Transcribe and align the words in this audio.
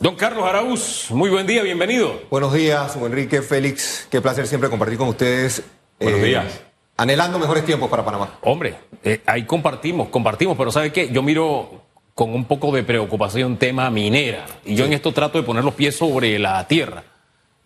Don 0.00 0.16
Carlos 0.16 0.46
Araúz, 0.48 1.10
muy 1.10 1.28
buen 1.28 1.46
día, 1.46 1.62
bienvenido. 1.62 2.22
Buenos 2.30 2.54
días, 2.54 2.96
Enrique, 2.96 3.42
Félix. 3.42 4.08
Qué 4.10 4.22
placer 4.22 4.46
siempre 4.46 4.70
compartir 4.70 4.96
con 4.96 5.08
ustedes. 5.08 5.62
Buenos 6.00 6.20
eh, 6.20 6.24
días. 6.24 6.60
Anhelando 6.96 7.38
mejores 7.38 7.66
tiempos 7.66 7.90
para 7.90 8.02
Panamá. 8.02 8.38
Hombre, 8.40 8.76
eh, 9.04 9.20
ahí 9.26 9.44
compartimos, 9.44 10.08
compartimos, 10.08 10.56
pero 10.56 10.72
¿sabe 10.72 10.90
qué? 10.90 11.10
Yo 11.10 11.22
miro 11.22 11.82
con 12.14 12.32
un 12.32 12.46
poco 12.46 12.72
de 12.72 12.82
preocupación 12.82 13.58
tema 13.58 13.90
minera. 13.90 14.46
Y 14.64 14.74
yo 14.74 14.86
en 14.86 14.94
esto 14.94 15.12
trato 15.12 15.36
de 15.36 15.44
poner 15.44 15.64
los 15.64 15.74
pies 15.74 15.98
sobre 15.98 16.38
la 16.38 16.66
tierra. 16.66 17.04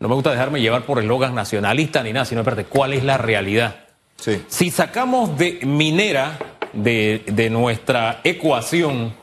No 0.01 0.09
me 0.09 0.17
gusta 0.17 0.33
dejarme 0.33 0.61
llevar 0.61 0.87
por 0.87 0.99
eslogan 0.99 1.37
nacionalista 1.37 2.03
ni 2.03 2.13
nada, 2.13 2.25
sino 2.25 2.41
espérate, 2.41 2.65
¿cuál 2.65 2.95
es 2.95 3.05
la 3.05 3.17
realidad? 3.17 3.85
Sí. 4.17 4.43
Si 4.49 4.73
sacamos 4.73 5.39
de 5.39 5.61
minera 5.63 6.37
de, 6.73 7.23
de 7.27 7.49
nuestra 7.49 8.23
ecuación, 8.25 9.15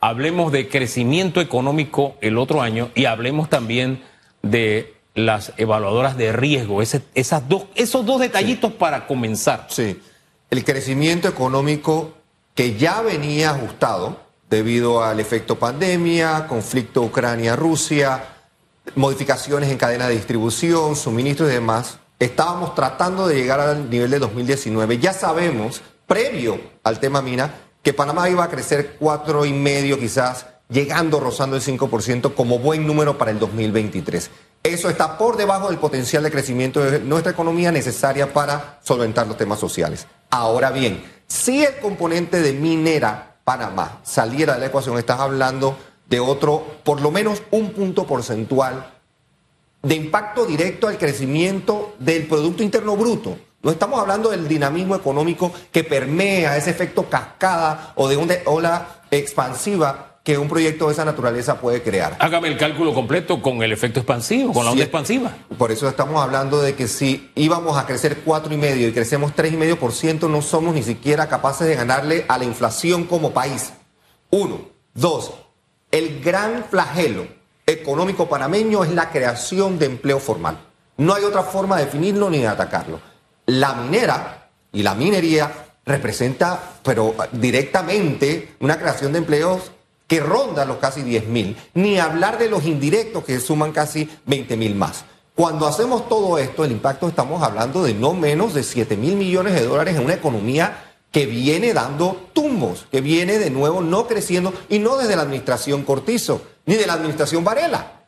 hablemos 0.00 0.50
de 0.52 0.68
crecimiento 0.68 1.40
económico 1.40 2.16
el 2.20 2.38
otro 2.38 2.62
año 2.62 2.90
y 2.94 3.04
hablemos 3.04 3.48
también 3.48 4.02
de 4.42 4.94
las 5.14 5.52
evaluadoras 5.56 6.16
de 6.16 6.32
riesgo, 6.32 6.82
ese- 6.82 7.02
esas 7.14 7.48
dos, 7.48 7.64
esos 7.74 8.06
dos 8.06 8.20
detallitos 8.20 8.72
para 8.72 9.06
comenzar. 9.06 9.66
Sí. 9.68 10.00
El 10.50 10.64
crecimiento 10.64 11.28
económico 11.28 12.14
que 12.54 12.76
ya 12.76 13.02
venía 13.02 13.50
ajustado 13.50 14.20
debido 14.48 15.04
al 15.04 15.20
efecto 15.20 15.58
pandemia, 15.58 16.46
conflicto 16.48 17.02
Ucrania-Rusia, 17.02 18.24
modificaciones 18.96 19.70
en 19.70 19.78
cadena 19.78 20.08
de 20.08 20.14
distribución, 20.14 20.96
suministros 20.96 21.50
y 21.50 21.54
demás. 21.54 21.98
Estábamos 22.18 22.74
tratando 22.74 23.26
de 23.26 23.36
llegar 23.36 23.60
al 23.60 23.88
nivel 23.90 24.10
de 24.10 24.18
2019. 24.18 24.98
Ya 24.98 25.12
sabemos, 25.12 25.80
previo 26.06 26.60
al 26.82 26.98
tema 27.00 27.22
mina, 27.22 27.54
que 27.82 27.92
Panamá 27.92 28.28
iba 28.28 28.44
a 28.44 28.50
crecer 28.50 28.96
cuatro 28.98 29.44
y 29.44 29.52
medio, 29.52 29.98
quizás 29.98 30.46
llegando 30.68 31.20
rozando 31.20 31.56
el 31.56 31.62
5% 31.62 32.34
como 32.34 32.58
buen 32.58 32.86
número 32.86 33.18
para 33.18 33.30
el 33.30 33.38
2023. 33.38 34.30
Eso 34.62 34.90
está 34.90 35.16
por 35.16 35.36
debajo 35.36 35.68
del 35.68 35.78
potencial 35.78 36.22
de 36.22 36.30
crecimiento 36.30 36.80
de 36.82 37.00
nuestra 37.00 37.32
economía 37.32 37.72
necesaria 37.72 38.32
para 38.32 38.78
solventar 38.82 39.26
los 39.26 39.36
temas 39.36 39.58
sociales. 39.58 40.06
Ahora 40.30 40.70
bien, 40.70 41.02
si 41.26 41.64
el 41.64 41.78
componente 41.78 42.40
de 42.40 42.52
minera 42.52 43.36
Panamá 43.42 44.00
saliera 44.02 44.54
de 44.54 44.60
la 44.60 44.66
ecuación, 44.66 44.98
estás 44.98 45.20
hablando 45.20 45.76
de 46.08 46.20
otro, 46.20 46.64
por 46.84 47.00
lo 47.00 47.10
menos 47.10 47.42
un 47.50 47.72
punto 47.72 48.06
porcentual 48.06 48.92
de 49.82 49.94
impacto 49.94 50.44
directo 50.44 50.88
al 50.88 50.98
crecimiento 50.98 51.94
del 51.98 52.26
Producto 52.26 52.62
Interno 52.62 52.96
Bruto. 52.96 53.38
No 53.62 53.70
estamos 53.70 54.00
hablando 54.00 54.30
del 54.30 54.48
dinamismo 54.48 54.96
económico 54.96 55.52
que 55.70 55.84
permea 55.84 56.56
ese 56.56 56.70
efecto 56.70 57.08
cascada 57.10 57.92
o 57.94 58.08
de 58.08 58.16
una 58.16 58.34
ola 58.46 59.02
expansiva 59.10 60.06
que 60.22 60.36
un 60.38 60.48
proyecto 60.48 60.86
de 60.86 60.92
esa 60.92 61.04
naturaleza 61.04 61.60
puede 61.60 61.82
crear. 61.82 62.16
Hágame 62.20 62.48
el 62.48 62.58
cálculo 62.58 62.92
completo 62.94 63.40
con 63.42 63.62
el 63.62 63.72
efecto 63.72 64.00
expansivo, 64.00 64.52
con 64.52 64.64
la 64.64 64.70
onda 64.70 64.80
Sí. 64.82 64.84
expansiva. 64.84 65.32
Por 65.58 65.72
eso 65.72 65.88
estamos 65.88 66.22
hablando 66.22 66.60
de 66.60 66.74
que 66.74 66.88
si 66.88 67.30
íbamos 67.34 67.76
a 67.78 67.86
crecer 67.86 68.18
cuatro 68.24 68.52
y 68.52 68.56
medio 68.58 68.86
y 68.88 68.92
crecemos 68.92 69.32
tres 69.34 69.52
y 69.52 69.56
medio 69.56 69.78
por 69.78 69.92
ciento, 69.92 70.28
no 70.28 70.42
somos 70.42 70.74
ni 70.74 70.82
siquiera 70.82 71.28
capaces 71.28 71.66
de 71.66 71.74
ganarle 71.74 72.24
a 72.28 72.36
la 72.38 72.44
inflación 72.44 73.04
como 73.04 73.32
país. 73.32 73.72
Uno, 74.30 74.60
dos, 74.94 75.32
el 75.90 76.20
gran 76.22 76.64
flagelo 76.70 77.26
económico 77.66 78.28
panameño 78.28 78.84
es 78.84 78.90
la 78.92 79.10
creación 79.10 79.78
de 79.78 79.86
empleo 79.86 80.18
formal. 80.18 80.58
No 80.98 81.14
hay 81.14 81.24
otra 81.24 81.42
forma 81.42 81.76
de 81.78 81.86
definirlo 81.86 82.28
ni 82.28 82.38
de 82.38 82.48
atacarlo. 82.48 83.00
La 83.50 83.74
minera 83.74 84.48
y 84.72 84.84
la 84.84 84.94
minería 84.94 85.50
representa, 85.84 86.76
pero 86.84 87.16
directamente, 87.32 88.54
una 88.60 88.78
creación 88.78 89.10
de 89.12 89.18
empleos 89.18 89.72
que 90.06 90.20
ronda 90.20 90.64
los 90.64 90.76
casi 90.76 91.02
10 91.02 91.26
mil, 91.26 91.56
ni 91.74 91.98
hablar 91.98 92.38
de 92.38 92.48
los 92.48 92.64
indirectos 92.64 93.24
que 93.24 93.40
suman 93.40 93.72
casi 93.72 94.08
20 94.26 94.56
mil 94.56 94.76
más. 94.76 95.04
Cuando 95.34 95.66
hacemos 95.66 96.08
todo 96.08 96.38
esto, 96.38 96.64
el 96.64 96.70
impacto 96.70 97.08
estamos 97.08 97.42
hablando 97.42 97.82
de 97.82 97.92
no 97.92 98.14
menos 98.14 98.54
de 98.54 98.62
7 98.62 98.96
mil 98.96 99.16
millones 99.16 99.54
de 99.54 99.66
dólares 99.66 99.96
en 99.96 100.04
una 100.04 100.14
economía 100.14 100.94
que 101.10 101.26
viene 101.26 101.74
dando 101.74 102.28
tumbos, 102.32 102.86
que 102.92 103.00
viene 103.00 103.38
de 103.38 103.50
nuevo 103.50 103.80
no 103.80 104.06
creciendo 104.06 104.54
y 104.68 104.78
no 104.78 104.96
desde 104.96 105.16
la 105.16 105.22
administración 105.22 105.82
Cortizo, 105.82 106.42
ni 106.66 106.76
de 106.76 106.86
la 106.86 106.92
administración 106.92 107.42
Varela. 107.42 107.99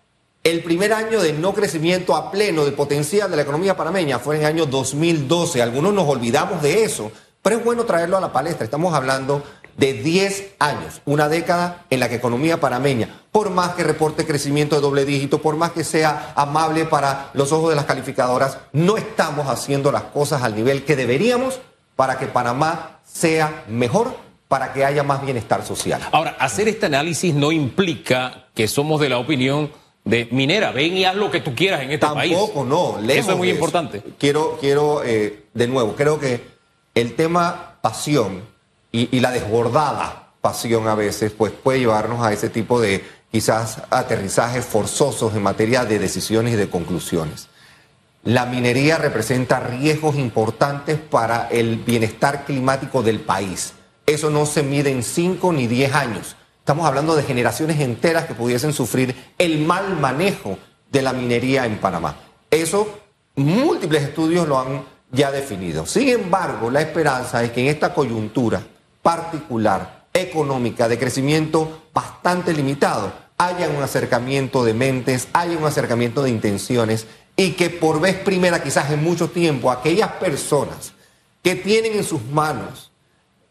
El 0.44 0.64
primer 0.64 0.92
año 0.92 1.20
de 1.20 1.32
no 1.32 1.54
crecimiento 1.54 2.16
a 2.16 2.32
pleno 2.32 2.64
del 2.64 2.74
potencial 2.74 3.30
de 3.30 3.36
la 3.36 3.42
economía 3.42 3.76
panameña 3.76 4.18
fue 4.18 4.34
en 4.34 4.40
el 4.40 4.48
año 4.48 4.66
2012. 4.66 5.62
Algunos 5.62 5.94
nos 5.94 6.08
olvidamos 6.08 6.60
de 6.60 6.82
eso, 6.82 7.12
pero 7.42 7.58
es 7.58 7.64
bueno 7.64 7.84
traerlo 7.84 8.16
a 8.16 8.20
la 8.20 8.32
palestra. 8.32 8.64
Estamos 8.64 8.92
hablando 8.92 9.44
de 9.76 9.92
10 9.92 10.54
años, 10.58 11.00
una 11.04 11.28
década 11.28 11.86
en 11.90 12.00
la 12.00 12.08
que 12.08 12.16
economía 12.16 12.58
panameña, 12.58 13.22
por 13.30 13.50
más 13.50 13.74
que 13.74 13.84
reporte 13.84 14.26
crecimiento 14.26 14.74
de 14.74 14.82
doble 14.82 15.04
dígito, 15.04 15.40
por 15.40 15.54
más 15.54 15.70
que 15.70 15.84
sea 15.84 16.32
amable 16.34 16.86
para 16.86 17.30
los 17.34 17.52
ojos 17.52 17.70
de 17.70 17.76
las 17.76 17.84
calificadoras, 17.84 18.58
no 18.72 18.96
estamos 18.96 19.46
haciendo 19.46 19.92
las 19.92 20.02
cosas 20.02 20.42
al 20.42 20.56
nivel 20.56 20.84
que 20.84 20.96
deberíamos 20.96 21.60
para 21.94 22.18
que 22.18 22.26
Panamá 22.26 22.98
sea 23.06 23.62
mejor, 23.68 24.16
para 24.48 24.72
que 24.72 24.84
haya 24.84 25.04
más 25.04 25.22
bienestar 25.24 25.64
social. 25.64 26.02
Ahora, 26.10 26.36
hacer 26.40 26.66
este 26.66 26.86
análisis 26.86 27.32
no 27.32 27.52
implica 27.52 28.48
que 28.54 28.66
somos 28.66 29.00
de 29.00 29.08
la 29.08 29.18
opinión 29.18 29.70
de 30.04 30.28
minera, 30.30 30.72
ven 30.72 30.96
y 30.96 31.04
haz 31.04 31.14
lo 31.14 31.30
que 31.30 31.40
tú 31.40 31.54
quieras 31.54 31.82
en 31.82 31.92
este 31.92 32.06
país. 32.06 32.32
Tampoco, 32.32 32.64
no. 32.64 33.00
lejos 33.00 33.24
Eso 33.24 33.32
es 33.32 33.38
muy 33.38 33.48
de 33.48 33.54
importante. 33.54 34.02
Quiero, 34.18 34.58
quiero 34.60 35.02
eh, 35.04 35.44
de 35.54 35.68
nuevo, 35.68 35.94
creo 35.94 36.18
que 36.18 36.40
el 36.94 37.14
tema 37.14 37.78
pasión 37.80 38.42
y, 38.90 39.16
y 39.16 39.20
la 39.20 39.30
desbordada 39.30 40.22
pasión 40.40 40.88
a 40.88 40.94
veces, 40.94 41.32
pues 41.32 41.52
puede 41.52 41.78
llevarnos 41.78 42.24
a 42.24 42.32
ese 42.32 42.48
tipo 42.48 42.80
de 42.80 43.04
quizás 43.30 43.82
aterrizajes 43.90 44.64
forzosos 44.64 45.34
en 45.34 45.42
materia 45.42 45.84
de 45.84 45.98
decisiones 45.98 46.54
y 46.54 46.56
de 46.56 46.68
conclusiones. 46.68 47.48
La 48.24 48.44
minería 48.46 48.98
representa 48.98 49.58
riesgos 49.60 50.16
importantes 50.16 50.98
para 50.98 51.48
el 51.48 51.76
bienestar 51.76 52.44
climático 52.44 53.02
del 53.02 53.20
país. 53.20 53.72
Eso 54.06 54.30
no 54.30 54.46
se 54.46 54.62
mide 54.62 54.90
en 54.90 55.02
5 55.02 55.52
ni 55.52 55.66
10 55.66 55.94
años. 55.94 56.36
Estamos 56.62 56.86
hablando 56.86 57.16
de 57.16 57.24
generaciones 57.24 57.80
enteras 57.80 58.26
que 58.26 58.34
pudiesen 58.34 58.72
sufrir 58.72 59.16
el 59.36 59.66
mal 59.66 59.98
manejo 59.98 60.58
de 60.92 61.02
la 61.02 61.12
minería 61.12 61.66
en 61.66 61.78
Panamá. 61.78 62.14
Eso 62.52 63.00
múltiples 63.34 64.04
estudios 64.04 64.46
lo 64.46 64.60
han 64.60 64.84
ya 65.10 65.32
definido. 65.32 65.86
Sin 65.86 66.08
embargo, 66.08 66.70
la 66.70 66.80
esperanza 66.80 67.42
es 67.42 67.50
que 67.50 67.62
en 67.62 67.66
esta 67.66 67.92
coyuntura 67.92 68.62
particular, 69.02 70.04
económica, 70.14 70.86
de 70.86 71.00
crecimiento 71.00 71.88
bastante 71.92 72.52
limitado, 72.52 73.12
haya 73.38 73.68
un 73.68 73.82
acercamiento 73.82 74.64
de 74.64 74.74
mentes, 74.74 75.26
haya 75.32 75.58
un 75.58 75.64
acercamiento 75.64 76.22
de 76.22 76.30
intenciones 76.30 77.08
y 77.34 77.54
que 77.54 77.70
por 77.70 78.00
vez 78.00 78.14
primera, 78.18 78.62
quizás 78.62 78.88
en 78.92 79.02
mucho 79.02 79.30
tiempo, 79.30 79.72
aquellas 79.72 80.12
personas 80.12 80.92
que 81.42 81.56
tienen 81.56 81.94
en 81.94 82.04
sus 82.04 82.24
manos 82.26 82.91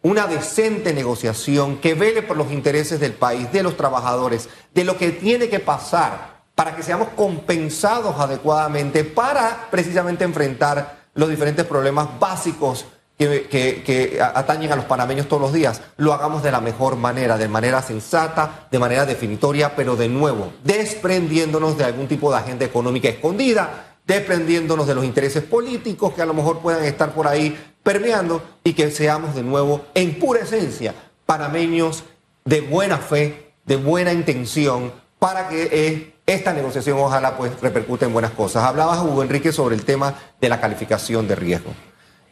una 0.03 0.27
decente 0.27 0.93
negociación 0.93 1.77
que 1.77 1.93
vele 1.93 2.21
por 2.23 2.37
los 2.37 2.51
intereses 2.51 2.99
del 2.99 3.13
país, 3.13 3.51
de 3.51 3.63
los 3.63 3.77
trabajadores, 3.77 4.49
de 4.73 4.83
lo 4.83 4.97
que 4.97 5.11
tiene 5.11 5.49
que 5.49 5.59
pasar 5.59 6.41
para 6.55 6.75
que 6.75 6.83
seamos 6.83 7.09
compensados 7.09 8.19
adecuadamente 8.19 9.03
para 9.03 9.67
precisamente 9.71 10.23
enfrentar 10.23 11.01
los 11.13 11.29
diferentes 11.29 11.65
problemas 11.65 12.07
básicos 12.19 12.85
que, 13.17 14.19
atañen 14.33 14.71
a 14.71 14.75
los 14.75 14.85
panameños 14.85 15.27
todos 15.27 15.41
los 15.41 15.53
días, 15.53 15.81
lo 15.97 16.13
hagamos 16.13 16.41
de 16.41 16.51
la 16.51 16.59
mejor 16.59 16.95
manera, 16.95 17.37
de 17.37 17.47
manera 17.47 17.81
sensata, 17.81 18.67
de 18.71 18.79
manera 18.79 19.05
definitoria, 19.05 19.75
pero 19.75 19.95
de 19.95 20.09
nuevo, 20.09 20.53
desprendiéndonos 20.63 21.77
de 21.77 21.83
algún 21.83 22.07
tipo 22.07 22.31
de 22.31 22.37
agenda 22.37 22.65
económica 22.65 23.09
escondida, 23.09 23.97
desprendiéndonos 24.07 24.87
de 24.87 24.95
los 24.95 25.05
intereses 25.05 25.43
políticos 25.43 26.13
que 26.13 26.21
a 26.21 26.25
lo 26.25 26.33
mejor 26.33 26.59
puedan 26.59 26.83
estar 26.83 27.13
por 27.13 27.27
ahí 27.27 27.55
permeando 27.83 28.43
y 28.63 28.73
que 28.73 28.91
seamos 28.91 29.35
de 29.35 29.43
nuevo, 29.43 29.85
en 29.93 30.19
pura 30.19 30.41
esencia, 30.41 30.93
panameños 31.25 32.03
de 32.45 32.61
buena 32.61 32.97
fe, 32.97 33.53
de 33.65 33.75
buena 33.75 34.13
intención, 34.13 34.91
para 35.19 35.49
que 35.49 35.69
eh, 35.71 36.13
esta 36.25 36.53
negociación 36.53 36.97
ojalá 36.99 37.37
pues 37.37 37.59
repercute 37.61 38.05
en 38.05 38.13
buenas 38.13 38.31
cosas. 38.31 38.63
Hablabas, 38.63 38.99
Hugo 38.99 39.21
Enrique, 39.21 39.51
sobre 39.51 39.75
el 39.75 39.85
tema 39.85 40.15
de 40.39 40.49
la 40.49 40.59
calificación 40.59 41.27
de 41.27 41.35
riesgo. 41.35 41.71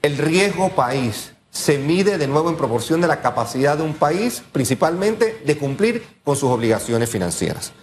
El 0.01 0.17
riesgo 0.17 0.69
país 0.69 1.33
se 1.51 1.77
mide 1.77 2.17
de 2.17 2.27
nuevo 2.27 2.49
en 2.49 2.57
proporción 2.57 3.01
de 3.01 3.07
la 3.07 3.21
capacidad 3.21 3.77
de 3.77 3.83
un 3.83 3.93
país, 3.93 4.43
principalmente 4.51 5.41
de 5.45 5.57
cumplir 5.57 6.05
con 6.23 6.35
sus 6.35 6.49
obligaciones 6.49 7.09
financieras. 7.09 7.73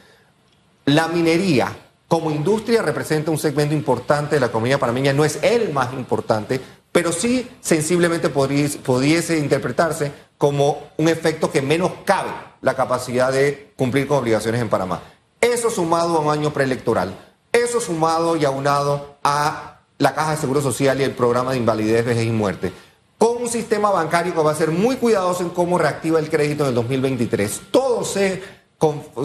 La 0.84 1.08
minería 1.08 1.76
como 2.08 2.30
industria 2.30 2.82
representa 2.82 3.32
un 3.32 3.38
segmento 3.38 3.74
importante 3.74 4.36
de 4.36 4.40
la 4.40 4.46
economía 4.46 4.78
panameña, 4.78 5.12
no 5.12 5.24
es 5.24 5.40
el 5.42 5.72
más 5.72 5.92
importante, 5.92 6.60
pero 6.96 7.12
sí 7.12 7.46
sensiblemente 7.60 8.30
pudiese 8.30 9.36
interpretarse 9.36 10.12
como 10.38 10.78
un 10.96 11.10
efecto 11.10 11.52
que 11.52 11.60
menos 11.60 11.92
cabe 12.06 12.30
la 12.62 12.72
capacidad 12.72 13.30
de 13.30 13.74
cumplir 13.76 14.08
con 14.08 14.16
obligaciones 14.16 14.62
en 14.62 14.70
Panamá. 14.70 15.02
Eso 15.38 15.68
sumado 15.68 16.16
a 16.16 16.20
un 16.20 16.30
año 16.30 16.54
preelectoral, 16.54 17.14
eso 17.52 17.82
sumado 17.82 18.34
y 18.34 18.46
aunado 18.46 19.18
a 19.22 19.80
la 19.98 20.14
Caja 20.14 20.30
de 20.30 20.36
Seguro 20.38 20.62
Social 20.62 20.98
y 20.98 21.04
el 21.04 21.10
programa 21.10 21.50
de 21.50 21.58
invalidez, 21.58 22.02
vejez 22.02 22.24
y 22.24 22.30
muerte, 22.30 22.72
con 23.18 23.42
un 23.42 23.48
sistema 23.50 23.90
bancario 23.90 24.34
que 24.34 24.40
va 24.40 24.52
a 24.52 24.54
ser 24.54 24.70
muy 24.70 24.96
cuidadoso 24.96 25.42
en 25.42 25.50
cómo 25.50 25.76
reactiva 25.76 26.18
el 26.18 26.30
crédito 26.30 26.62
en 26.62 26.70
el 26.70 26.74
2023. 26.76 27.60
Todo 27.70 28.04
se 28.04 28.42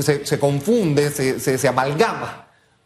se, 0.01 0.39
confunde, 0.39 1.11
se, 1.11 1.67
amalgama 1.67 2.40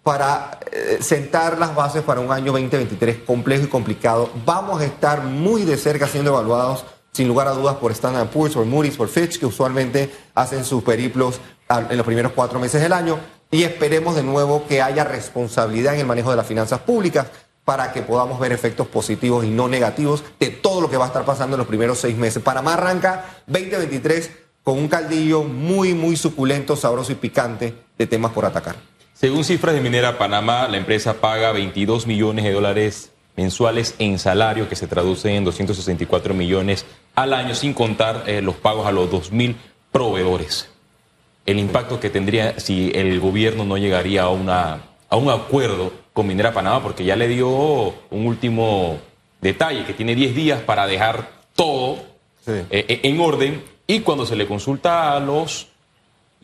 para 0.06 0.60
eh, 0.72 1.00
sentar 1.02 1.58
las 1.58 1.74
bases 1.74 2.04
para 2.04 2.20
un 2.20 2.32
año 2.32 2.52
2023 2.52 3.24
complejo 3.26 3.64
y 3.64 3.70
complicado. 3.70 4.30
Vamos 4.46 4.80
a 4.80 4.86
estar 4.86 5.24
muy 5.24 5.64
de 5.64 5.78
cerca 5.78 6.08
siendo 6.08 6.30
evaluados, 6.30 6.86
sin 7.12 7.28
lugar 7.28 7.48
a 7.48 7.54
dudas, 7.54 7.78
por 7.78 7.92
Standard 7.92 8.30
Poor's, 8.30 8.54
por 8.54 8.68
Moody's, 8.68 8.98
por 8.98 9.08
Fitch, 9.08 9.40
que 9.40 9.48
usualmente 9.48 10.14
hacen 10.36 10.64
sus 10.64 10.84
periplos 10.84 11.42
en 11.90 11.98
los 11.98 12.06
primeros 12.06 12.34
cuatro 12.34 12.60
meses 12.60 12.84
del 12.84 12.94
año. 12.94 13.18
Y 13.50 13.64
esperemos 13.64 14.16
de 14.16 14.22
nuevo 14.22 14.68
que 14.68 14.80
haya 14.80 15.04
responsabilidad 15.04 15.96
en 15.96 16.02
el 16.02 16.06
manejo 16.06 16.30
de 16.30 16.38
las 16.38 16.46
finanzas 16.46 16.82
públicas 16.82 17.26
para 17.64 17.92
que 17.92 18.04
podamos 18.04 18.40
ver 18.40 18.52
efectos 18.52 18.86
positivos 18.86 19.44
y 19.44 19.50
no 19.50 19.68
negativos 19.68 20.24
de 20.40 20.50
todo 20.52 20.82
lo 20.82 20.90
que 20.92 20.98
va 20.98 21.06
a 21.06 21.08
estar 21.08 21.26
pasando 21.26 21.56
en 21.56 21.60
los 21.60 21.68
primeros 21.68 21.98
seis 21.98 22.16
meses. 22.16 22.44
Panamá 22.44 22.76
arranca 22.76 23.26
2023 23.48 24.30
con 24.64 24.78
un 24.78 24.88
caldillo 24.88 25.44
muy, 25.44 25.96
muy 25.96 26.16
suculento, 26.16 26.76
sabroso 26.76 27.12
y 27.12 27.16
picante 27.16 27.74
de 27.98 28.06
temas 28.06 28.32
por 28.34 28.46
atacar. 28.46 28.76
Según 29.26 29.44
cifras 29.44 29.74
de 29.74 29.82
Minera 29.82 30.20
Panamá, 30.20 30.68
la 30.68 30.78
empresa 30.78 31.20
paga 31.20 31.52
22 31.52 32.06
millones 32.06 32.46
de 32.46 32.52
dólares 32.52 33.12
mensuales 33.36 33.96
en 33.98 34.20
salario, 34.20 34.70
que 34.70 34.76
se 34.76 34.86
traduce 34.86 35.36
en 35.36 35.44
264 35.44 36.36
millones 36.36 36.86
al 37.16 37.34
año, 37.34 37.56
sin 37.56 37.74
contar 37.74 38.26
eh, 38.28 38.44
los 38.44 38.54
pagos 38.54 38.86
a 38.86 38.92
los 38.92 39.10
2.000 39.10 39.56
proveedores. 39.92 40.70
El 41.48 41.58
impacto 41.58 42.00
que 42.00 42.12
tendría 42.12 42.60
si 42.60 42.92
el 42.94 43.20
gobierno 43.20 43.66
no 43.66 43.80
llegaría 43.80 44.22
a, 44.22 44.30
una, 44.30 44.84
a 45.10 45.16
un 45.16 45.32
acuerdo 45.32 45.92
con 46.14 46.28
Minera 46.28 46.54
Panamá, 46.54 46.84
porque 46.84 47.04
ya 47.04 47.16
le 47.16 47.28
dio 47.28 47.50
un 47.50 48.28
último 48.28 49.00
detalle, 49.42 49.86
que 49.86 49.96
tiene 49.96 50.14
10 50.14 50.36
días 50.36 50.62
para 50.62 50.86
dejar 50.86 51.32
todo 51.56 51.98
eh, 52.46 53.00
en 53.02 53.20
orden 53.20 53.64
y 53.88 54.02
cuando 54.02 54.28
se 54.28 54.36
le 54.36 54.46
consulta 54.46 55.16
a 55.16 55.20
los 55.20 55.70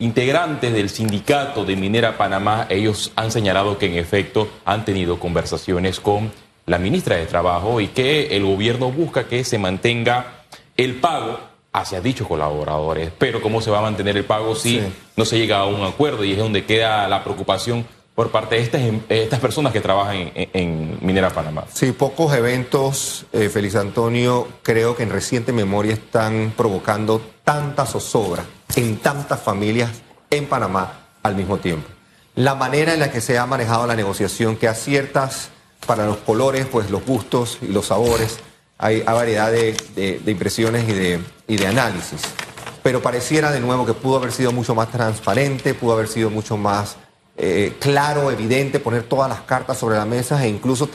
integrantes 0.02 0.72
del 0.72 0.90
sindicato 0.90 1.64
de 1.64 1.76
Minera 1.76 2.18
Panamá, 2.18 2.66
ellos 2.68 3.12
han 3.14 3.30
señalado 3.30 3.78
que 3.78 3.86
en 3.86 3.94
efecto 3.94 4.48
han 4.64 4.84
tenido 4.84 5.20
conversaciones 5.20 6.00
con 6.00 6.32
la 6.66 6.78
ministra 6.78 7.16
de 7.16 7.26
Trabajo 7.26 7.80
y 7.80 7.88
que 7.88 8.36
el 8.36 8.44
gobierno 8.44 8.90
busca 8.90 9.28
que 9.28 9.44
se 9.44 9.58
mantenga 9.58 10.44
el 10.76 10.96
pago 10.96 11.38
hacia 11.72 12.00
dichos 12.00 12.26
colaboradores. 12.26 13.12
Pero 13.16 13.40
¿cómo 13.40 13.60
se 13.60 13.70
va 13.70 13.78
a 13.78 13.82
mantener 13.82 14.16
el 14.16 14.24
pago 14.24 14.56
si 14.56 14.82
no 15.16 15.24
se 15.24 15.38
llega 15.38 15.58
a 15.58 15.66
un 15.66 15.84
acuerdo? 15.84 16.24
Y 16.24 16.32
es 16.32 16.38
donde 16.38 16.64
queda 16.64 17.06
la 17.06 17.22
preocupación 17.22 17.86
por 18.16 18.30
parte 18.30 18.56
de 18.56 18.62
estas, 18.62 18.82
em, 18.82 19.00
estas 19.08 19.38
personas 19.38 19.72
que 19.72 19.80
trabajan 19.80 20.32
en, 20.34 20.98
Minera 21.00 21.30
Panamá. 21.30 21.64
Sí, 21.72 21.92
pocos 21.92 22.34
eventos, 22.34 23.24
eh, 23.32 23.48
Feliz 23.48 23.76
Antonio, 23.76 24.48
creo 24.62 24.96
que 24.96 25.04
en 25.04 25.10
reciente 25.10 25.52
memoria 25.52 25.94
están 25.94 26.52
provocando 26.56 27.22
tanta 27.44 27.86
zozobra 27.86 28.44
en 28.76 28.98
tantas 28.98 29.40
familias 29.40 29.90
en 30.30 30.46
Panamá 30.46 31.08
al 31.22 31.34
mismo 31.34 31.58
tiempo. 31.58 31.88
La 32.34 32.54
manera 32.54 32.94
en 32.94 33.00
la 33.00 33.10
que 33.10 33.20
se 33.20 33.38
ha 33.38 33.46
manejado 33.46 33.86
la 33.86 33.96
negociación, 33.96 34.56
que 34.56 34.68
aciertas 34.68 35.50
para 35.86 36.06
los 36.06 36.18
colores, 36.18 36.66
pues 36.66 36.90
los 36.90 37.04
gustos 37.04 37.58
y 37.60 37.66
los 37.66 37.86
sabores, 37.86 38.38
hay, 38.78 39.02
variedad 39.02 39.52
de, 39.52 40.20
impresiones 40.26 40.88
y 40.88 40.92
de, 40.92 41.20
y 41.46 41.56
de 41.56 41.66
análisis. 41.66 42.22
Pero 42.82 43.02
pareciera 43.02 43.52
de 43.52 43.60
nuevo 43.60 43.86
que 43.86 43.94
pudo 43.94 44.16
haber 44.16 44.32
sido 44.32 44.50
mucho 44.52 44.74
más 44.74 44.90
transparente, 44.90 45.74
pudo 45.74 45.92
haber 45.92 46.08
sido 46.08 46.30
mucho 46.30 46.56
más 46.56 46.96
eh, 47.36 47.76
claro, 47.80 48.30
evidente, 48.30 48.78
poner 48.78 49.04
todas 49.04 49.28
las 49.28 49.40
cartas 49.42 49.78
sobre 49.78 49.96
la 49.96 50.04
mesa 50.04 50.44
e 50.44 50.48
incluso, 50.48 50.88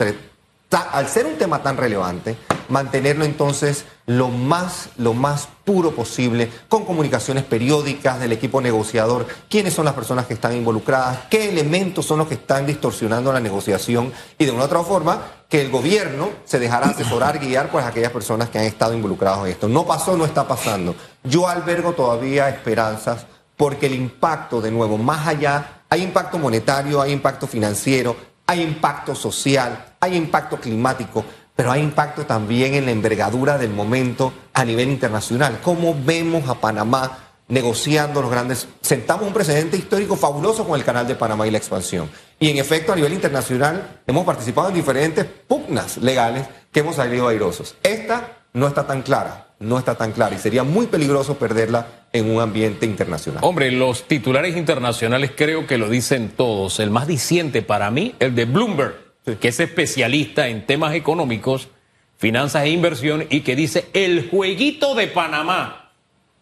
al 0.70 1.08
ser 1.08 1.26
un 1.26 1.36
tema 1.36 1.62
tan 1.62 1.76
relevante, 1.76 2.36
mantenerlo 2.68 3.24
entonces 3.24 3.84
lo 4.06 4.28
más, 4.28 4.90
lo 4.96 5.14
más 5.14 5.48
puro 5.64 5.94
posible, 5.94 6.50
con 6.68 6.84
comunicaciones 6.84 7.44
periódicas 7.44 8.20
del 8.20 8.32
equipo 8.32 8.60
negociador, 8.60 9.26
quiénes 9.48 9.74
son 9.74 9.84
las 9.84 9.94
personas 9.94 10.26
que 10.26 10.34
están 10.34 10.56
involucradas, 10.56 11.20
qué 11.30 11.48
elementos 11.50 12.06
son 12.06 12.18
los 12.18 12.28
que 12.28 12.34
están 12.34 12.66
distorsionando 12.66 13.32
la 13.32 13.40
negociación 13.40 14.12
y 14.38 14.44
de 14.44 14.50
una 14.50 14.62
u 14.62 14.64
otra 14.64 14.82
forma 14.82 15.22
que 15.48 15.60
el 15.60 15.70
gobierno 15.70 16.30
se 16.44 16.58
dejará 16.58 16.88
asesorar, 16.88 17.38
guiar 17.38 17.70
a 17.74 17.86
aquellas 17.86 18.12
personas 18.12 18.48
que 18.50 18.58
han 18.58 18.64
estado 18.64 18.94
involucradas 18.94 19.40
en 19.40 19.52
esto. 19.52 19.68
No 19.68 19.86
pasó, 19.86 20.16
no 20.16 20.24
está 20.24 20.46
pasando. 20.46 20.94
Yo 21.24 21.48
albergo 21.48 21.92
todavía 21.92 22.48
esperanzas 22.48 23.26
porque 23.56 23.86
el 23.86 23.94
impacto, 23.94 24.60
de 24.60 24.70
nuevo, 24.70 24.96
más 24.98 25.26
allá 25.26 25.82
hay 25.90 26.02
impacto 26.02 26.38
monetario, 26.38 27.00
hay 27.00 27.12
impacto 27.12 27.46
financiero, 27.46 28.14
hay 28.46 28.62
impacto 28.62 29.14
social, 29.14 29.94
hay 30.00 30.16
impacto 30.16 30.58
climático, 30.58 31.24
pero 31.58 31.72
hay 31.72 31.82
impacto 31.82 32.24
también 32.24 32.74
en 32.74 32.84
la 32.84 32.92
envergadura 32.92 33.58
del 33.58 33.70
momento 33.70 34.32
a 34.54 34.64
nivel 34.64 34.90
internacional. 34.90 35.58
¿Cómo 35.60 35.92
vemos 36.04 36.48
a 36.48 36.54
Panamá 36.54 37.18
negociando 37.48 38.22
los 38.22 38.30
grandes... 38.30 38.68
Sentamos 38.80 39.26
un 39.26 39.32
precedente 39.32 39.76
histórico 39.76 40.14
fabuloso 40.14 40.64
con 40.64 40.78
el 40.78 40.84
Canal 40.84 41.08
de 41.08 41.16
Panamá 41.16 41.48
y 41.48 41.50
la 41.50 41.58
expansión. 41.58 42.08
Y 42.38 42.48
en 42.48 42.58
efecto, 42.58 42.92
a 42.92 42.94
nivel 42.94 43.12
internacional, 43.12 44.02
hemos 44.06 44.24
participado 44.24 44.68
en 44.68 44.74
diferentes 44.76 45.24
pugnas 45.24 45.96
legales 45.96 46.46
que 46.70 46.78
hemos 46.78 46.94
salido 46.94 47.26
airosos. 47.26 47.74
Esta 47.82 48.38
no 48.52 48.68
está 48.68 48.86
tan 48.86 49.02
clara 49.02 49.48
no 49.60 49.78
está 49.78 49.96
tan 49.96 50.12
clara 50.12 50.36
y 50.36 50.38
sería 50.38 50.62
muy 50.62 50.86
peligroso 50.86 51.36
perderla 51.36 52.04
en 52.12 52.30
un 52.30 52.40
ambiente 52.40 52.86
internacional. 52.86 53.42
Hombre, 53.42 53.70
los 53.72 54.06
titulares 54.06 54.56
internacionales 54.56 55.32
creo 55.36 55.66
que 55.66 55.78
lo 55.78 55.88
dicen 55.88 56.30
todos. 56.36 56.78
El 56.80 56.90
más 56.90 57.06
diciente 57.06 57.62
para 57.62 57.90
mí, 57.90 58.14
el 58.20 58.34
de 58.34 58.44
Bloomberg, 58.44 59.07
que 59.36 59.48
es 59.48 59.60
especialista 59.60 60.48
en 60.48 60.64
temas 60.66 60.94
económicos, 60.94 61.68
finanzas 62.16 62.64
e 62.64 62.70
inversión 62.70 63.26
y 63.30 63.40
que 63.40 63.56
dice 63.56 63.86
el 63.92 64.28
jueguito 64.30 64.94
de 64.94 65.08
Panamá. 65.08 65.92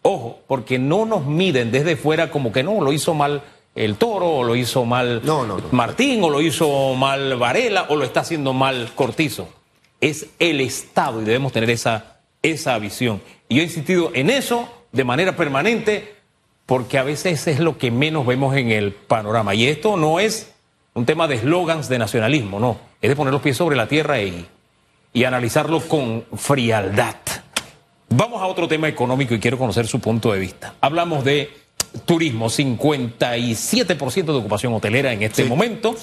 Ojo, 0.01 0.39
porque 0.47 0.79
no 0.79 1.05
nos 1.05 1.25
miden 1.25 1.71
desde 1.71 1.95
fuera 1.95 2.31
como 2.31 2.51
que 2.51 2.63
no, 2.63 2.81
lo 2.81 2.93
hizo 2.93 3.13
mal 3.13 3.43
el 3.75 3.95
Toro, 3.95 4.37
o 4.37 4.43
lo 4.43 4.55
hizo 4.55 4.85
mal 4.85 5.21
Martín, 5.71 6.23
o 6.23 6.29
lo 6.29 6.41
hizo 6.41 6.95
mal 6.95 7.35
Varela, 7.35 7.87
o 7.89 7.95
lo 7.95 8.05
está 8.05 8.21
haciendo 8.21 8.53
mal 8.53 8.91
Cortizo. 8.95 9.49
Es 10.01 10.27
el 10.39 10.61
Estado 10.61 11.21
y 11.21 11.25
debemos 11.25 11.51
tener 11.51 11.69
esa 11.69 12.17
esa 12.41 12.77
visión. 12.79 13.21
Y 13.49 13.55
yo 13.55 13.61
he 13.61 13.65
insistido 13.65 14.11
en 14.13 14.29
eso 14.29 14.69
de 14.91 15.03
manera 15.03 15.35
permanente 15.35 16.15
porque 16.65 16.97
a 16.97 17.03
veces 17.03 17.47
es 17.47 17.59
lo 17.59 17.77
que 17.77 17.91
menos 17.91 18.25
vemos 18.25 18.55
en 18.55 18.71
el 18.71 18.91
panorama. 18.91 19.55
Y 19.55 19.67
esto 19.67 19.97
no 19.97 20.19
es 20.19 20.53
un 20.97 21.05
tema 21.05 21.27
de 21.27 21.35
eslogans 21.35 21.89
de 21.89 21.99
nacionalismo, 21.99 22.59
no. 22.59 22.79
Es 22.99 23.09
de 23.09 23.15
poner 23.15 23.31
los 23.31 23.43
pies 23.43 23.55
sobre 23.55 23.75
la 23.75 23.87
tierra 23.87 24.19
y, 24.19 24.47
y 25.13 25.23
analizarlo 25.25 25.79
con 25.81 26.25
frialdad. 26.35 27.15
Vamos 28.09 28.41
a 28.41 28.47
otro 28.47 28.67
tema 28.67 28.87
económico 28.87 29.35
y 29.35 29.39
quiero 29.39 29.59
conocer 29.59 29.85
su 29.85 29.99
punto 29.99 30.33
de 30.33 30.39
vista. 30.39 30.73
Hablamos 30.81 31.23
de 31.23 31.51
turismo, 32.05 32.47
57% 32.47 34.25
de 34.25 34.31
ocupación 34.31 34.73
hotelera 34.73 35.13
en 35.13 35.21
este 35.21 35.45
momento, 35.45 35.95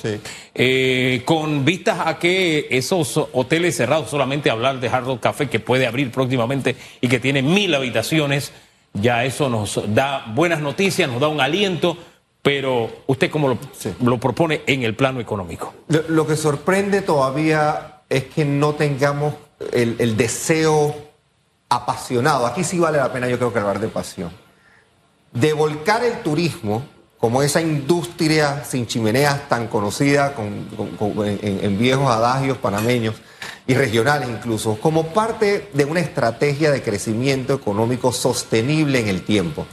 eh, 0.55 1.23
con 1.25 1.65
vistas 1.65 1.99
a 2.07 2.19
que 2.21 2.69
esos 2.71 3.17
hoteles 3.33 3.77
cerrados, 3.77 4.11
solamente 4.11 4.49
hablar 4.49 4.79
de 4.79 4.89
Hard 4.89 5.07
Rock 5.07 5.21
Café, 5.21 5.49
que 5.49 5.59
puede 5.59 5.89
abrir 5.89 6.13
próximamente 6.13 6.77
y 7.01 7.09
que 7.09 7.19
tiene 7.19 7.43
mil 7.43 7.75
habitaciones, 7.75 8.53
ya 8.93 9.25
eso 9.25 9.49
nos 9.49 9.81
da 9.93 10.25
buenas 10.35 10.61
noticias, 10.61 11.11
nos 11.11 11.21
da 11.21 11.27
un 11.27 11.41
aliento, 11.41 11.99
pero 12.45 12.91
usted 13.09 13.29
cómo 13.29 13.49
lo, 13.49 13.59
lo 14.01 14.21
propone 14.21 14.63
en 14.67 14.85
el 14.85 14.95
plano 14.95 15.19
económico. 15.19 15.75
Lo, 15.89 16.25
que 16.25 16.37
sorprende 16.37 17.03
todavía 17.03 18.03
es 18.09 18.27
que 18.27 18.45
no 18.45 18.75
tengamos 18.75 19.35
el, 19.73 19.97
el 19.99 20.17
deseo 20.17 20.95
apasionado, 21.69 22.47
aquí 22.47 22.63
sí 22.63 22.79
vale 22.79 22.99
la 22.99 23.13
pena 23.13 23.29
yo 23.29 23.39
creo 23.39 23.53
que 23.53 23.59
hablar 23.59 23.81
de 23.81 23.89
pasión 23.89 24.31
de 25.35 25.53
volcar 25.53 26.05
el 26.05 26.23
turismo 26.23 26.87
como 27.19 27.43
esa 27.43 27.61
industria 27.61 28.65
sin 28.65 28.87
chimeneas 28.87 29.49
tan 29.49 29.67
conocida 29.67 30.35
en, 30.39 31.79
viejos 31.79 32.11
adagios 32.11 32.59
panameños 32.59 33.17
y 33.67 33.75
regionales 33.75 34.29
incluso, 34.29 34.79
como 34.79 35.09
parte 35.09 35.71
de 35.73 35.85
una 35.87 36.01
estrategia 36.01 36.71
de 36.71 36.83
crecimiento 36.83 37.55
económico 37.55 38.13
sostenible 38.13 39.01
en 39.01 39.09
el 39.09 39.23
tiempo. 39.23 39.67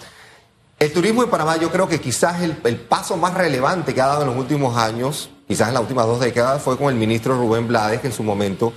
El 0.81 0.91
turismo 0.91 1.21
en 1.21 1.29
Panamá 1.29 1.57
yo 1.57 1.69
creo 1.69 1.87
que 1.87 2.01
quizás 2.01 2.41
el, 2.41 2.55
paso 2.55 3.15
más 3.15 3.35
relevante 3.35 3.93
que 3.93 4.01
ha 4.01 4.07
dado 4.07 4.23
en 4.23 4.29
los 4.29 4.35
últimos 4.35 4.75
años, 4.75 5.29
quizás 5.47 5.67
en 5.67 5.75
las 5.75 5.81
últimas 5.83 6.07
dos 6.07 6.19
décadas, 6.19 6.59
fue 6.59 6.75
con 6.75 6.87
el 6.91 6.95
ministro 6.95 7.37
Rubén 7.37 7.67
Blades, 7.67 8.01
que 8.01 8.07
en 8.07 8.13
su 8.13 8.23
momento 8.23 8.73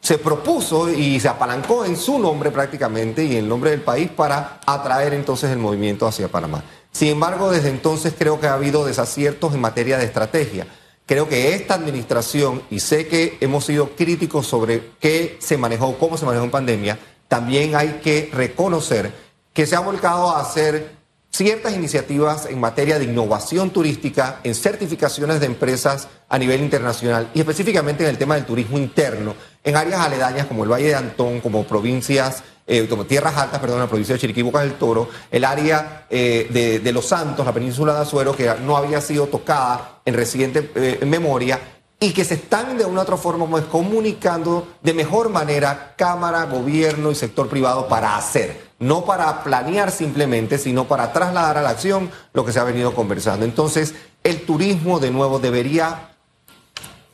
se 0.00 0.18
propuso 0.18 0.88
y 0.88 1.18
se 1.18 1.26
apalancó 1.26 1.84
en 1.84 1.96
su 1.96 2.20
nombre 2.20 2.52
prácticamente 2.52 3.24
y 3.24 3.34
en 3.34 3.48
nombre 3.48 3.72
del 3.72 3.80
país 3.80 4.08
para 4.08 4.60
atraer 4.64 5.14
entonces 5.14 5.50
el 5.50 5.58
movimiento 5.58 6.06
hacia 6.06 6.28
Panamá. 6.28 6.62
Sin 6.92 7.08
embargo, 7.08 7.50
desde 7.50 7.70
entonces 7.70 8.14
creo 8.16 8.38
que 8.38 8.46
ha 8.46 8.54
habido 8.54 8.86
desaciertos 8.86 9.52
en 9.52 9.60
materia 9.60 9.98
de 9.98 10.04
estrategia. 10.04 10.68
Creo 11.06 11.28
que 11.28 11.56
esta 11.56 11.74
administración, 11.74 12.62
y 12.70 12.78
sé 12.78 13.08
que 13.08 13.36
hemos 13.40 13.64
sido 13.64 13.96
críticos 13.96 14.46
sobre 14.46 14.92
qué 15.00 15.36
se 15.40 15.58
manejó, 15.58 15.98
cómo 15.98 16.16
se 16.18 16.24
manejó 16.24 16.44
en 16.44 16.52
pandemia, 16.52 17.00
también 17.26 17.74
hay 17.74 17.98
que 18.00 18.30
reconocer 18.32 19.12
que 19.52 19.66
se 19.66 19.74
ha 19.74 19.80
volcado 19.80 20.30
a 20.30 20.40
hacer 20.40 20.97
ciertas 21.30 21.74
iniciativas 21.74 22.46
en 22.46 22.58
materia 22.60 22.98
de 22.98 23.04
innovación 23.04 23.70
turística, 23.70 24.40
en 24.44 24.54
certificaciones 24.54 25.40
de 25.40 25.46
empresas 25.46 26.08
a 26.28 26.38
nivel 26.38 26.60
internacional 26.60 27.30
y 27.34 27.40
específicamente 27.40 28.02
en 28.04 28.10
el 28.10 28.18
tema 28.18 28.34
del 28.34 28.44
turismo 28.44 28.78
interno, 28.78 29.34
en 29.62 29.76
áreas 29.76 30.00
aledañas 30.00 30.46
como 30.46 30.64
el 30.64 30.72
Valle 30.72 30.88
de 30.88 30.94
Antón, 30.94 31.40
como 31.40 31.64
provincias, 31.64 32.42
eh, 32.66 32.86
como 32.86 33.06
tierras 33.06 33.36
altas, 33.36 33.60
perdón, 33.60 33.80
la 33.80 33.86
provincia 33.86 34.14
de 34.14 34.20
Chiriquí, 34.20 34.42
Bocas 34.42 34.62
del 34.62 34.74
Toro, 34.74 35.08
el 35.30 35.44
área 35.44 36.06
eh, 36.10 36.80
de, 36.82 36.92
Los 36.92 37.06
Santos, 37.06 37.46
la 37.46 37.52
península 37.52 37.94
de 37.94 38.00
Azuero, 38.00 38.36
que 38.36 38.52
no 38.62 38.76
había 38.76 39.00
sido 39.00 39.26
tocada 39.26 40.00
en 40.04 40.14
reciente 40.14 40.70
eh, 40.74 41.04
memoria 41.06 41.58
y 42.00 42.12
que 42.12 42.24
se 42.24 42.34
están 42.34 42.76
de 42.76 42.84
una 42.84 43.00
u 43.00 43.02
otra 43.02 43.16
forma 43.16 43.46
pues, 43.46 43.64
comunicando 43.64 44.68
de 44.82 44.92
mejor 44.92 45.30
manera 45.30 45.94
Cámara, 45.96 46.44
Gobierno 46.44 47.10
y 47.10 47.14
sector 47.14 47.48
privado 47.48 47.88
para 47.88 48.16
hacer, 48.16 48.67
no 48.78 49.04
para 49.04 49.42
planear 49.42 49.90
simplemente, 49.90 50.58
sino 50.58 50.86
para 50.86 51.12
trasladar 51.12 51.58
a 51.58 51.62
la 51.62 51.70
acción 51.70 52.10
lo 52.32 52.44
que 52.44 52.52
se 52.52 52.60
ha 52.60 52.64
venido 52.64 52.94
conversando. 52.94 53.44
Entonces, 53.44 53.94
el 54.22 54.42
turismo 54.42 55.00
de 55.00 55.10
nuevo 55.10 55.38
debería 55.38 56.10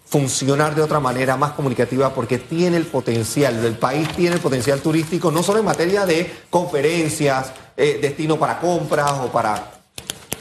funcionar 0.06 0.74
de 0.74 0.82
otra 0.82 1.00
manera 1.00 1.36
más 1.36 1.52
comunicativa 1.52 2.14
porque 2.14 2.38
tiene 2.38 2.76
el 2.76 2.86
potencial, 2.86 3.64
el 3.64 3.76
país 3.76 4.08
tiene 4.14 4.36
el 4.36 4.40
potencial 4.40 4.80
turístico, 4.80 5.30
no 5.32 5.42
solo 5.42 5.58
en 5.58 5.64
materia 5.64 6.06
de 6.06 6.32
conferencias, 6.50 7.52
eh, 7.76 7.98
destino 8.00 8.38
para 8.38 8.60
compras 8.60 9.12
o 9.24 9.32
para 9.32 9.72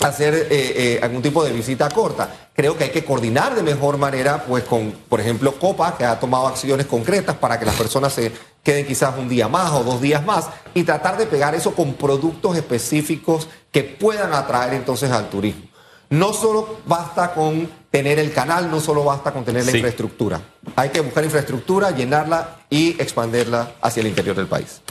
hacer 0.02 0.34
eh, 0.36 0.48
eh, 0.52 1.00
algún 1.02 1.22
tipo 1.22 1.44
de 1.44 1.52
visita 1.52 1.90
corta. 1.90 2.50
Creo 2.54 2.78
que 2.78 2.84
hay 2.84 2.90
que 2.92 3.04
coordinar 3.04 3.56
de 3.56 3.64
mejor 3.64 3.98
manera, 3.98 4.44
pues 4.44 4.64
con, 4.66 4.92
por 5.10 5.20
ejemplo, 5.20 5.54
Copa, 5.58 5.98
que 5.98 6.06
ha 6.06 6.20
tomado 6.20 6.48
acciones 6.48 6.86
concretas 6.86 7.36
para 7.38 7.58
que 7.58 7.66
las 7.66 7.76
personas 7.76 8.14
se 8.14 8.32
queden 8.64 8.86
quizás 8.86 9.16
un 9.18 9.30
día 9.30 9.48
más 9.48 9.72
o 9.72 9.84
dos 9.84 10.02
días 10.02 10.26
más 10.26 10.50
y 10.74 10.84
tratar 10.84 11.18
de 11.18 11.26
pegar 11.26 11.54
eso 11.54 11.76
con 11.76 11.94
productos 11.94 12.58
específicos 12.58 13.48
que 13.72 13.84
puedan 13.84 14.34
atraer 14.34 14.74
entonces 14.74 15.12
al 15.12 15.30
turismo. 15.30 15.64
No 16.10 16.34
solo 16.34 16.80
basta 16.86 17.34
con 17.34 17.70
tener 17.92 18.20
el 18.20 18.32
canal, 18.34 18.70
no 18.72 18.80
solo 18.80 19.04
basta 19.04 19.32
con 19.32 19.44
tener 19.44 19.66
la 19.66 19.72
sí. 19.72 19.78
infraestructura. 19.78 20.42
Hay 20.76 20.90
que 20.90 21.02
buscar 21.02 21.24
infraestructura, 21.24 21.92
llenarla 21.92 22.60
y 22.70 23.02
expanderla 23.02 23.74
hacia 23.82 24.02
el 24.02 24.08
interior 24.08 24.36
del 24.36 24.48
país. 24.48 24.82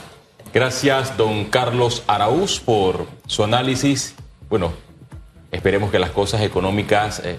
Gracias, 0.53 1.17
don 1.17 1.47
Carlos 1.47 2.03
Araúz, 2.07 2.61
por 2.61 3.07
su 3.27 3.45
análisis. 3.45 4.15
Bueno, 4.51 4.73
Esperemos 5.53 5.91
que 5.91 5.99
las 5.99 6.11
cosas 6.11 6.41
económicas 6.41 7.21
eh, 7.23 7.39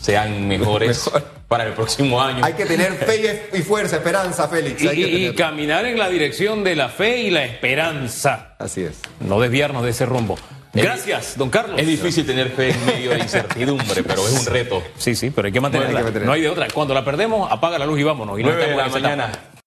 sean 0.00 0.48
mejores 0.48 1.06
Mejor. 1.14 1.33
Para 1.48 1.64
el 1.64 1.72
próximo 1.72 2.20
año. 2.20 2.44
Hay 2.44 2.54
que 2.54 2.66
tener 2.66 2.92
fe 2.94 3.50
y 3.52 3.62
fuerza, 3.62 3.96
esperanza, 3.96 4.48
Félix. 4.48 4.82
Y, 4.82 5.32
caminar 5.34 5.86
en 5.86 5.98
la 5.98 6.08
dirección 6.08 6.64
de 6.64 6.76
la 6.76 6.88
fe 6.88 7.22
y 7.22 7.30
la 7.30 7.44
esperanza. 7.44 8.54
Así 8.58 8.82
es. 8.82 9.00
No 9.20 9.40
desviarnos 9.40 9.84
de 9.84 9.90
ese 9.90 10.06
rumbo. 10.06 10.36
Gracias, 10.72 11.38
don 11.38 11.50
Carlos. 11.50 11.80
Es 11.80 11.86
difícil 11.86 12.26
tener 12.26 12.50
fe 12.50 12.70
en 12.70 12.86
medio 12.86 13.10
de 13.10 13.20
incertidumbre, 13.20 14.02
pero 14.02 14.26
es 14.26 14.32
un 14.32 14.46
reto. 14.46 14.82
Sí, 14.98 15.14
sí, 15.14 15.30
pero 15.30 15.46
hay 15.46 15.52
que 15.52 15.60
mantenerla. 15.60 15.92
No 15.92 15.98
hay, 15.98 16.02
que 16.02 16.04
mantenerla. 16.04 16.26
no 16.26 16.32
hay 16.32 16.40
de 16.40 16.48
otra. 16.48 16.66
Cuando 16.72 16.94
la 16.94 17.04
perdemos, 17.04 17.50
apaga 17.50 17.78
la 17.78 17.86
luz 17.86 18.00
y 18.00 18.02
vámonos. 18.02 18.38
Y 18.40 18.42
9 18.42 18.62
no 18.62 18.68
de 18.70 18.76
la 18.76 18.88
mañana. 18.88 19.32